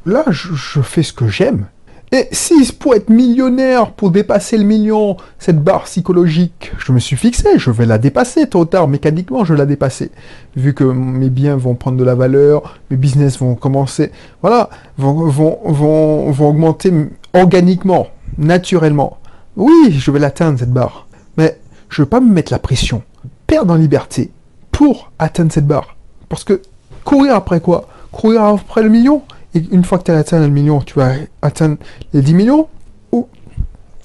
là, 0.07 0.25
je, 0.29 0.81
fais 0.81 1.03
ce 1.03 1.13
que 1.13 1.29
j'aime. 1.29 1.67
Et 2.13 2.27
si 2.33 2.73
pour 2.73 2.95
être 2.95 3.09
millionnaire, 3.09 3.93
pour 3.93 4.11
dépasser 4.11 4.59
le 4.59 4.65
million, 4.65 5.17
cette 5.39 5.63
barre 5.63 5.85
psychologique, 5.85 6.73
je 6.79 6.91
me 6.91 6.99
suis 6.99 7.17
fixé, 7.17 7.51
je 7.57 7.71
vais 7.71 7.87
la 7.87 7.99
dépasser 7.99 8.49
tôt 8.49 8.61
ou 8.61 8.65
tard, 8.65 8.89
mécaniquement, 8.89 9.45
je 9.45 9.53
vais 9.53 9.59
la 9.59 9.67
dépasser. 9.67 10.11
Vu 10.57 10.75
que 10.75 10.83
mes 10.83 11.31
biens 11.31 11.57
vont 11.57 11.77
prendre 11.77 11.97
de 11.97 12.03
la 12.03 12.17
valeur, 12.17 12.81
mes 12.91 12.97
business 12.97 13.39
vont 13.39 13.55
commencer, 13.55 14.11
voilà, 14.43 14.71
vont, 14.99 15.29
vont, 15.29 15.61
vont, 15.65 16.33
vont 16.33 16.49
augmenter 16.49 16.93
organiquement, 17.35 18.09
naturellement. 18.39 19.19
Oui, 19.57 19.91
je 19.91 20.11
vais 20.11 20.19
l'atteindre, 20.19 20.59
cette 20.59 20.73
barre. 20.73 21.07
Mais 21.37 21.59
je 21.89 22.01
ne 22.01 22.05
veux 22.05 22.09
pas 22.09 22.21
me 22.21 22.33
mettre 22.33 22.53
la 22.53 22.59
pression, 22.59 23.03
perdre 23.47 23.73
en 23.73 23.77
liberté 23.77 24.31
pour 24.71 25.11
atteindre 25.19 25.53
cette 25.53 25.67
barre. 25.67 25.97
Parce 26.29 26.45
que 26.45 26.63
courir 27.05 27.35
après 27.35 27.61
quoi? 27.61 27.89
Courir 28.13 28.45
après 28.45 28.83
le 28.83 28.89
million? 28.89 29.23
Et 29.55 29.65
une 29.73 29.85
fois 29.85 29.99
que 29.99 30.05
tu 30.05 30.11
as 30.13 30.17
atteint 30.17 30.41
le 30.41 30.49
million, 30.49 30.81
tu 30.81 30.95
vas 30.95 31.13
atteindre 31.43 31.77
les 32.13 32.23
10 32.23 32.35
millions? 32.35 32.69
Ou 33.13 33.29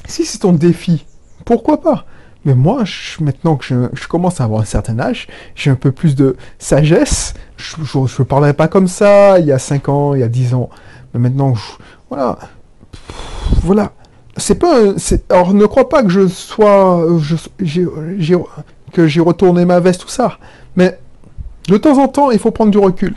si 0.08 0.26
c'est 0.26 0.40
ton 0.40 0.54
défi, 0.54 1.06
pourquoi 1.46 1.82
pas? 1.82 2.06
Mais 2.46 2.54
moi, 2.54 2.84
maintenant 3.20 3.56
que 3.56 3.66
je, 3.66 4.08
commence 4.08 4.40
à 4.40 4.44
avoir 4.44 4.62
un 4.62 4.66
certain 4.66 5.00
âge, 5.00 5.28
j'ai 5.56 5.72
un 5.72 5.76
peu 5.76 5.92
plus 5.92 6.16
de 6.16 6.36
sagesse. 6.60 7.34
Je 7.58 7.78
ne 7.82 8.24
parlais 8.24 8.54
pas 8.54 8.68
comme 8.68 8.88
ça 8.88 9.40
il 9.40 9.46
y 9.48 9.52
a 9.52 9.60
5 9.60 9.90
ans, 9.90 10.14
il 10.14 10.22
y 10.22 10.24
a 10.24 10.28
10 10.28 10.54
ans. 10.54 10.70
Mais 11.14 11.20
maintenant, 11.20 11.54
voilà. 12.10 12.38
Voilà. 13.64 13.92
C'est 14.38 14.56
pas 14.56 14.76
alors 15.30 15.54
ne 15.54 15.66
crois 15.66 15.88
pas 15.88 16.04
que 16.04 16.10
je 16.10 16.28
sois 16.28 17.06
que 18.92 19.08
j'ai 19.08 19.22
retourné 19.22 19.64
ma 19.64 19.80
veste 19.80 20.02
tout 20.02 20.10
ça 20.10 20.40
mais 20.76 21.00
de 21.70 21.78
temps 21.78 21.98
en 22.00 22.10
temps 22.10 22.32
il 22.32 22.40
faut 22.40 22.52
prendre 22.52 22.72
du 22.72 22.78
recul 22.78 23.16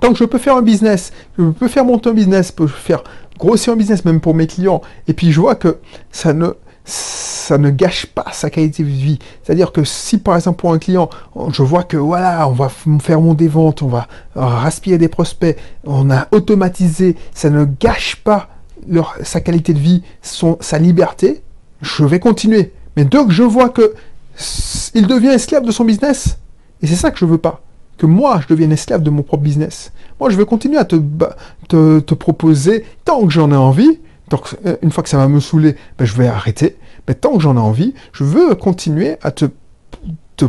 Tant 0.00 0.12
que 0.12 0.18
je 0.18 0.24
peux 0.24 0.38
faire 0.38 0.56
un 0.56 0.62
business, 0.62 1.12
je 1.38 1.44
peux 1.50 1.66
faire 1.66 1.84
monter 1.84 2.10
un 2.10 2.12
business, 2.12 2.48
je 2.48 2.52
peux 2.52 2.66
faire 2.66 3.02
grossir 3.38 3.72
un 3.72 3.76
business 3.76 4.04
même 4.04 4.20
pour 4.20 4.34
mes 4.34 4.46
clients, 4.46 4.80
et 5.08 5.12
puis 5.12 5.32
je 5.32 5.40
vois 5.40 5.56
que 5.56 5.78
ça 6.12 6.32
ne, 6.32 6.50
ça 6.84 7.58
ne 7.58 7.70
gâche 7.70 8.06
pas 8.06 8.26
sa 8.32 8.48
qualité 8.50 8.84
de 8.84 8.88
vie. 8.88 9.18
C'est-à-dire 9.42 9.72
que 9.72 9.82
si 9.82 10.18
par 10.18 10.36
exemple 10.36 10.60
pour 10.60 10.72
un 10.72 10.78
client, 10.78 11.10
je 11.50 11.62
vois 11.62 11.82
que 11.82 11.96
voilà, 11.96 12.48
on 12.48 12.52
va 12.52 12.70
faire 13.00 13.20
monter 13.20 13.44
des 13.44 13.48
ventes, 13.48 13.82
on 13.82 13.88
va 13.88 14.06
respirer 14.36 14.98
des 14.98 15.08
prospects, 15.08 15.56
on 15.84 16.10
a 16.10 16.28
automatisé, 16.30 17.16
ça 17.34 17.50
ne 17.50 17.64
gâche 17.64 18.16
pas 18.16 18.48
leur, 18.88 19.16
sa 19.22 19.40
qualité 19.40 19.74
de 19.74 19.78
vie, 19.78 20.02
son, 20.22 20.56
sa 20.60 20.78
liberté, 20.78 21.42
je 21.80 22.04
vais 22.04 22.20
continuer. 22.20 22.72
Mais 22.96 23.04
dès 23.04 23.24
que 23.24 23.30
je 23.30 23.42
vois 23.42 23.68
que 23.70 23.94
il 24.94 25.06
devient 25.06 25.28
esclave 25.28 25.64
de 25.64 25.70
son 25.72 25.84
business, 25.84 26.38
et 26.82 26.86
c'est 26.86 26.94
ça 26.94 27.10
que 27.10 27.18
je 27.18 27.24
veux 27.24 27.38
pas 27.38 27.62
que 27.98 28.06
moi, 28.06 28.40
je 28.40 28.46
devienne 28.46 28.72
esclave 28.72 29.02
de 29.02 29.10
mon 29.10 29.22
propre 29.22 29.42
business. 29.42 29.92
Moi, 30.20 30.30
je 30.30 30.36
vais 30.36 30.46
continuer 30.46 30.78
à 30.78 30.84
te, 30.84 30.96
te, 31.68 32.14
proposer 32.14 32.84
tant 33.04 33.26
que 33.26 33.32
j'en 33.32 33.50
ai 33.50 33.56
envie. 33.56 33.98
Euh, 34.64 34.76
une 34.82 34.92
fois 34.92 35.02
que 35.02 35.08
ça 35.08 35.18
va 35.18 35.28
me 35.28 35.40
saouler, 35.40 35.76
ben, 35.98 36.04
je 36.04 36.14
vais 36.14 36.28
arrêter. 36.28 36.76
Mais 37.06 37.14
tant 37.14 37.34
que 37.34 37.40
j'en 37.40 37.56
ai 37.56 37.60
envie, 37.60 37.94
je 38.12 38.24
veux 38.24 38.54
continuer 38.54 39.16
à 39.22 39.32
te, 39.32 39.46
te 40.36 40.44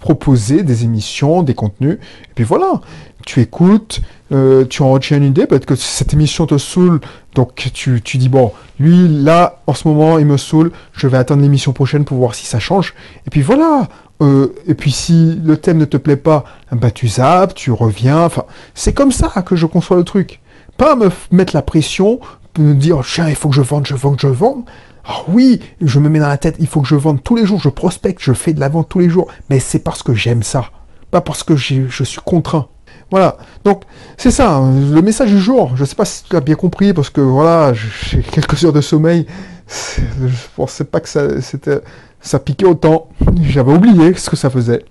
proposer 0.00 0.62
des 0.62 0.84
émissions, 0.84 1.42
des 1.42 1.54
contenus. 1.54 1.98
Et 2.24 2.34
puis 2.34 2.44
voilà, 2.44 2.80
tu 3.24 3.40
écoutes, 3.40 4.00
euh, 4.32 4.64
tu 4.64 4.82
en 4.82 4.90
retiens 4.90 5.18
une 5.18 5.24
idée, 5.24 5.46
peut-être 5.46 5.66
que 5.66 5.74
cette 5.74 6.12
émission 6.12 6.46
te 6.46 6.58
saoule, 6.58 7.00
donc 7.34 7.70
tu, 7.72 8.00
dis, 8.00 8.28
bon, 8.28 8.52
lui, 8.78 9.08
là, 9.08 9.62
en 9.66 9.74
ce 9.74 9.88
moment, 9.88 10.18
il 10.18 10.26
me 10.26 10.36
saoule, 10.36 10.72
je 10.92 11.06
vais 11.06 11.18
attendre 11.18 11.42
l'émission 11.42 11.72
prochaine 11.72 12.04
pour 12.04 12.18
voir 12.18 12.34
si 12.34 12.46
ça 12.46 12.58
change. 12.58 12.94
Et 13.26 13.30
puis 13.30 13.42
voilà, 13.42 13.88
euh, 14.22 14.54
et 14.66 14.74
puis 14.74 14.92
si 14.92 15.40
le 15.42 15.56
thème 15.56 15.78
ne 15.78 15.84
te 15.84 15.96
plaît 15.96 16.16
pas, 16.16 16.44
bah 16.72 16.90
tu 16.90 17.08
zappes, 17.08 17.54
tu 17.54 17.70
reviens. 17.70 18.24
Enfin, 18.24 18.44
c'est 18.74 18.92
comme 18.92 19.12
ça 19.12 19.30
que 19.44 19.56
je 19.56 19.66
conçois 19.66 19.96
le 19.96 20.04
truc. 20.04 20.40
Pas 20.76 20.96
me 20.96 21.10
mettre 21.30 21.54
la 21.54 21.62
pression, 21.62 22.20
me 22.58 22.74
dire 22.74 23.00
tiens 23.04 23.28
il 23.28 23.36
faut 23.36 23.48
que 23.48 23.54
je 23.54 23.62
vende, 23.62 23.86
je 23.86 23.94
vende, 23.94 24.20
je 24.20 24.28
vende. 24.28 24.64
Ah 25.06 25.22
oui, 25.28 25.60
je 25.80 25.98
me 25.98 26.08
mets 26.08 26.18
dans 26.18 26.28
la 26.28 26.38
tête, 26.38 26.56
il 26.60 26.66
faut 26.66 26.80
que 26.80 26.88
je 26.88 26.94
vende 26.94 27.22
tous 27.22 27.36
les 27.36 27.44
jours, 27.44 27.60
je 27.60 27.68
prospecte, 27.68 28.22
je 28.22 28.32
fais 28.32 28.54
de 28.54 28.60
la 28.60 28.68
vente 28.68 28.88
tous 28.88 29.00
les 29.00 29.10
jours. 29.10 29.28
Mais 29.50 29.58
c'est 29.60 29.80
parce 29.80 30.02
que 30.02 30.14
j'aime 30.14 30.42
ça, 30.42 30.70
pas 31.10 31.20
parce 31.20 31.42
que 31.42 31.56
je 31.56 32.04
suis 32.04 32.20
contraint. 32.24 32.68
Voilà. 33.14 33.36
Donc, 33.62 33.84
c'est 34.16 34.32
ça, 34.32 34.56
hein. 34.56 34.72
le 34.92 35.00
message 35.00 35.30
du 35.30 35.38
jour. 35.38 35.76
Je 35.76 35.82
ne 35.82 35.86
sais 35.86 35.94
pas 35.94 36.04
si 36.04 36.24
tu 36.24 36.34
as 36.34 36.40
bien 36.40 36.56
compris, 36.56 36.92
parce 36.92 37.10
que 37.10 37.20
voilà, 37.20 37.72
j'ai 37.72 38.22
quelques 38.32 38.64
heures 38.64 38.72
de 38.72 38.80
sommeil. 38.80 39.24
Je 39.68 40.34
pensais 40.56 40.82
pas 40.82 40.98
que 40.98 41.08
ça 41.08 42.38
piquait 42.40 42.66
autant. 42.66 43.06
J'avais 43.40 43.72
oublié 43.72 44.14
ce 44.14 44.28
que 44.28 44.34
ça 44.34 44.50
faisait. 44.50 44.84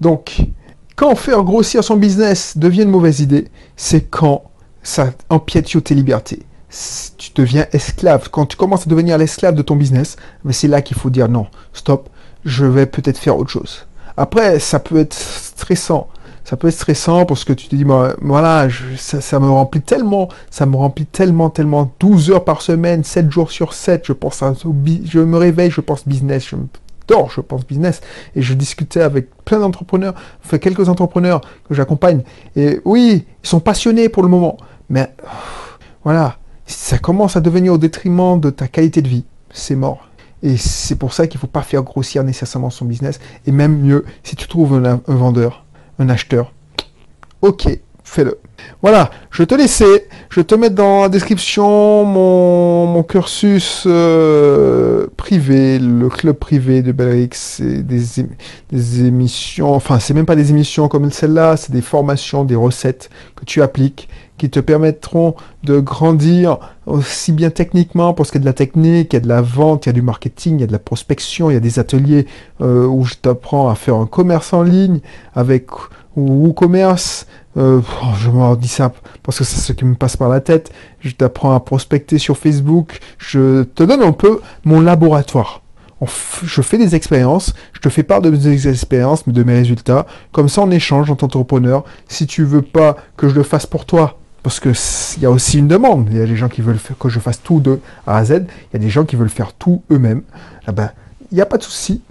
Donc, 0.00 0.46
quand 0.96 1.14
faire 1.14 1.42
grossir 1.42 1.84
son 1.84 1.96
business 1.96 2.56
devient 2.56 2.84
une 2.84 2.90
mauvaise 2.90 3.20
idée, 3.20 3.48
c'est 3.76 4.08
quand 4.08 4.44
ça 4.82 5.10
empiète 5.28 5.68
sur 5.68 5.82
tes 5.82 5.94
libertés. 5.94 6.42
Tu 7.18 7.32
deviens 7.34 7.66
esclave. 7.72 8.30
Quand 8.30 8.46
tu 8.46 8.56
commences 8.56 8.86
à 8.86 8.88
devenir 8.88 9.18
l'esclave 9.18 9.54
de 9.54 9.60
ton 9.60 9.76
business, 9.76 10.16
mais 10.42 10.54
c'est 10.54 10.68
là 10.68 10.80
qu'il 10.80 10.96
faut 10.96 11.10
dire 11.10 11.28
non, 11.28 11.48
stop, 11.74 12.08
je 12.46 12.64
vais 12.64 12.86
peut-être 12.86 13.18
faire 13.18 13.36
autre 13.36 13.50
chose. 13.50 13.86
Après, 14.16 14.58
ça 14.58 14.78
peut 14.78 14.96
être 14.96 15.12
stressant 15.12 16.08
ça 16.46 16.56
peut 16.56 16.68
être 16.68 16.74
stressant 16.74 17.26
parce 17.26 17.42
que 17.42 17.52
tu 17.52 17.66
te 17.66 17.74
dis, 17.74 17.84
voilà, 18.22 18.68
ça, 18.96 19.40
me 19.40 19.48
remplit 19.48 19.80
tellement, 19.80 20.28
ça 20.48 20.64
me 20.64 20.76
remplit 20.76 21.04
tellement, 21.04 21.50
tellement, 21.50 21.90
12 21.98 22.30
heures 22.30 22.44
par 22.44 22.62
semaine, 22.62 23.02
7 23.02 23.32
jours 23.32 23.50
sur 23.50 23.72
7, 23.72 24.04
je 24.06 24.12
pense 24.12 24.44
à, 24.44 24.54
je 24.54 25.18
me 25.18 25.36
réveille, 25.38 25.72
je 25.72 25.80
pense 25.80 26.06
business, 26.06 26.46
je 26.46 26.56
dors, 27.08 27.32
je 27.32 27.40
pense 27.40 27.66
business, 27.66 28.00
et 28.36 28.42
je 28.42 28.54
discutais 28.54 29.00
avec 29.00 29.28
plein 29.44 29.58
d'entrepreneurs, 29.58 30.14
enfin 30.44 30.58
quelques 30.58 30.88
entrepreneurs 30.88 31.40
que 31.68 31.74
j'accompagne, 31.74 32.22
et 32.54 32.80
oui, 32.84 33.24
ils 33.42 33.48
sont 33.48 33.60
passionnés 33.60 34.08
pour 34.08 34.22
le 34.22 34.28
moment, 34.28 34.56
mais 34.88 35.12
voilà, 36.04 36.36
ça 36.64 36.98
commence 36.98 37.34
à 37.34 37.40
devenir 37.40 37.72
au 37.72 37.78
détriment 37.78 38.38
de 38.38 38.50
ta 38.50 38.68
qualité 38.68 39.02
de 39.02 39.08
vie, 39.08 39.24
c'est 39.50 39.74
mort. 39.74 40.06
Et 40.44 40.58
c'est 40.58 40.96
pour 40.96 41.12
ça 41.12 41.26
qu'il 41.26 41.38
ne 41.38 41.40
faut 41.40 41.46
pas 41.48 41.62
faire 41.62 41.82
grossir 41.82 42.22
nécessairement 42.22 42.70
son 42.70 42.84
business. 42.84 43.18
Et 43.46 43.52
même 43.52 43.80
mieux, 43.80 44.04
si 44.22 44.36
tu 44.36 44.46
trouves 44.46 44.74
un 44.74 45.00
vendeur, 45.06 45.64
un 45.98 46.08
acheteur. 46.08 46.52
Ok, 47.42 47.68
fais-le. 48.04 48.38
Voilà, 48.82 49.10
je 49.30 49.42
te 49.42 49.54
laisser. 49.54 50.06
Je 50.28 50.40
te 50.40 50.54
mets 50.54 50.70
dans 50.70 51.02
la 51.02 51.08
description 51.08 52.04
mon, 52.04 53.02
cursus 53.02 53.84
euh, 53.86 55.06
privé, 55.16 55.78
le 55.78 56.08
club 56.08 56.36
privé 56.36 56.82
de 56.82 56.92
Belrix. 56.92 57.30
C'est 57.32 57.82
des, 57.82 58.02
des 58.70 59.04
émissions, 59.04 59.74
enfin, 59.74 59.98
c'est 59.98 60.14
même 60.14 60.26
pas 60.26 60.36
des 60.36 60.50
émissions 60.50 60.88
comme 60.88 61.10
celle-là, 61.10 61.56
c'est 61.56 61.72
des 61.72 61.82
formations, 61.82 62.44
des 62.44 62.56
recettes 62.56 63.10
que 63.34 63.44
tu 63.44 63.62
appliques 63.62 64.08
qui 64.38 64.50
te 64.50 64.60
permettront 64.60 65.34
de 65.64 65.80
grandir 65.80 66.58
aussi 66.86 67.32
bien 67.32 67.50
techniquement, 67.50 68.14
parce 68.14 68.30
qu'il 68.30 68.40
y 68.40 68.42
a 68.42 68.44
de 68.44 68.46
la 68.46 68.52
technique, 68.52 69.12
il 69.12 69.16
y 69.16 69.18
a 69.18 69.20
de 69.20 69.28
la 69.28 69.40
vente, 69.40 69.86
il 69.86 69.88
y 69.88 69.90
a 69.90 69.92
du 69.92 70.02
marketing, 70.02 70.58
il 70.58 70.60
y 70.60 70.64
a 70.64 70.66
de 70.66 70.72
la 70.72 70.78
prospection, 70.78 71.50
il 71.50 71.54
y 71.54 71.56
a 71.56 71.60
des 71.60 71.78
ateliers 71.78 72.26
euh, 72.60 72.86
où 72.86 73.04
je 73.04 73.14
t'apprends 73.14 73.68
à 73.68 73.74
faire 73.74 73.96
un 73.96 74.06
commerce 74.06 74.52
en 74.52 74.62
ligne 74.62 75.00
avec 75.34 75.66
ou 76.16 76.46
WooCommerce, 76.46 77.26
euh, 77.56 77.80
oh, 78.02 78.06
je 78.18 78.30
m'en 78.30 78.54
dis 78.54 78.68
ça 78.68 78.92
parce 79.22 79.38
que 79.38 79.44
c'est 79.44 79.60
ce 79.60 79.72
qui 79.72 79.84
me 79.84 79.94
passe 79.94 80.16
par 80.16 80.28
la 80.28 80.40
tête. 80.40 80.72
Je 81.00 81.10
t'apprends 81.12 81.54
à 81.54 81.60
prospecter 81.60 82.18
sur 82.18 82.36
Facebook. 82.36 82.98
Je 83.18 83.62
te 83.62 83.82
donne 83.82 84.02
un 84.02 84.12
peu 84.12 84.40
mon 84.64 84.80
laboratoire. 84.80 85.62
je 86.42 86.62
fais 86.62 86.78
des 86.78 86.94
expériences, 86.94 87.54
je 87.72 87.80
te 87.80 87.88
fais 87.88 88.02
part 88.02 88.20
de 88.20 88.30
mes 88.30 88.66
expériences, 88.66 89.26
de 89.26 89.42
mes 89.42 89.54
résultats. 89.54 90.06
Comme 90.32 90.48
ça, 90.48 90.62
on 90.62 90.70
échange 90.70 91.10
en 91.10 91.16
tant 91.16 91.26
qu'entrepreneur. 91.26 91.84
Si 92.08 92.26
tu 92.26 92.44
veux 92.44 92.62
pas 92.62 92.96
que 93.16 93.28
je 93.28 93.34
le 93.34 93.42
fasse 93.42 93.66
pour 93.66 93.86
toi, 93.86 94.18
parce 94.42 94.60
que 94.60 94.70
il 95.16 95.22
y 95.22 95.26
a 95.26 95.30
aussi 95.30 95.58
une 95.58 95.66
demande. 95.66 96.08
Il 96.10 96.18
y 96.18 96.20
a 96.20 96.26
des 96.26 96.36
gens 96.36 96.48
qui 96.48 96.60
veulent 96.60 96.78
que 97.00 97.08
je 97.08 97.18
fasse 97.18 97.42
tout 97.42 97.58
de 97.58 97.80
A 98.06 98.18
à 98.18 98.24
Z. 98.24 98.32
Il 98.32 98.74
y 98.74 98.76
a 98.76 98.78
des 98.78 98.90
gens 98.90 99.04
qui 99.04 99.16
veulent 99.16 99.28
faire 99.28 99.52
tout 99.52 99.82
eux-mêmes. 99.90 100.22
Ah 100.68 100.72
ben, 100.72 100.90
il 101.32 101.34
n'y 101.34 101.40
a 101.40 101.46
pas 101.46 101.56
de 101.56 101.64
souci. 101.64 102.02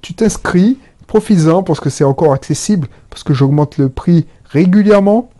Tu 0.00 0.14
t'inscris, 0.14 0.78
profites-en 1.08 1.64
parce 1.64 1.80
que 1.80 1.90
c'est 1.90 2.04
encore 2.04 2.32
accessible, 2.32 2.86
parce 3.10 3.24
que 3.24 3.34
j'augmente 3.34 3.78
le 3.78 3.88
prix 3.88 4.26
régulièrement. 4.44 5.30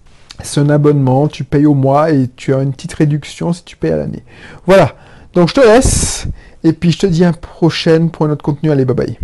C'est 0.42 0.60
un 0.60 0.70
abonnement, 0.70 1.28
tu 1.28 1.44
payes 1.44 1.66
au 1.66 1.74
mois 1.74 2.10
et 2.10 2.28
tu 2.34 2.54
as 2.54 2.62
une 2.62 2.72
petite 2.72 2.94
réduction 2.94 3.52
si 3.52 3.64
tu 3.64 3.76
payes 3.76 3.92
à 3.92 3.96
l'année. 3.96 4.24
Voilà. 4.66 4.94
Donc 5.34 5.48
je 5.48 5.54
te 5.54 5.60
laisse 5.60 6.26
et 6.64 6.72
puis 6.72 6.90
je 6.90 6.98
te 6.98 7.06
dis 7.06 7.24
à 7.24 7.28
la 7.28 7.36
prochaine 7.36 8.10
pour 8.10 8.26
un 8.26 8.30
autre 8.30 8.44
contenu. 8.44 8.70
Allez, 8.70 8.84
bye 8.84 8.96
bye. 8.96 9.18